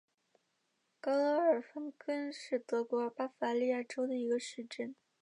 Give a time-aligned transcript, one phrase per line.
[0.99, 4.95] 格罗尔芬根是德国巴伐利亚州的一个市镇。